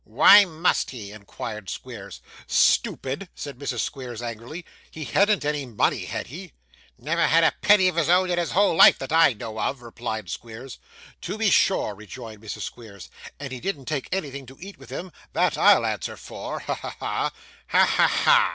'Why 0.03 0.45
must 0.45 0.89
he?' 0.89 1.11
inquired 1.11 1.69
Squeers. 1.69 2.21
'Stupid!' 2.47 3.29
said 3.35 3.59
Mrs. 3.59 3.81
Squeers 3.81 4.19
angrily. 4.19 4.65
'He 4.89 5.03
hadn't 5.05 5.45
any 5.45 5.63
money, 5.67 6.05
had 6.05 6.25
he?' 6.25 6.53
'Never 6.97 7.27
had 7.27 7.43
a 7.43 7.53
penny 7.61 7.87
of 7.87 7.97
his 7.97 8.09
own 8.09 8.31
in 8.31 8.39
his 8.39 8.53
whole 8.53 8.73
life, 8.75 8.97
that 8.97 9.11
I 9.11 9.33
know 9.33 9.59
of,' 9.59 9.83
replied 9.83 10.27
Squeers. 10.27 10.79
'To 11.21 11.37
be 11.37 11.51
sure,' 11.51 11.93
rejoined 11.93 12.41
Mrs. 12.41 12.61
Squeers, 12.63 13.09
'and 13.39 13.53
he 13.53 13.59
didn't 13.59 13.85
take 13.85 14.09
anything 14.11 14.47
to 14.47 14.57
eat 14.59 14.79
with 14.79 14.89
him; 14.89 15.11
that 15.33 15.55
I'll 15.55 15.85
answer 15.85 16.17
for. 16.17 16.61
Ha! 16.61 16.73
ha! 16.73 16.95
ha!' 16.99 17.33
'Ha! 17.69 17.85
ha! 17.87 18.07
ha! 18.07 18.49